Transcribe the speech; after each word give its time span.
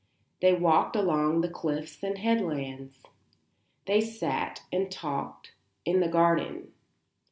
They 0.41 0.55
walked 0.55 0.95
along 0.95 1.41
the 1.41 1.47
cliffs 1.47 2.01
and 2.01 2.17
headlands. 2.17 3.03
They 3.85 4.01
sat 4.01 4.63
and 4.71 4.91
talked 4.91 5.53
in 5.85 5.99
the 5.99 6.07
garden. 6.07 6.69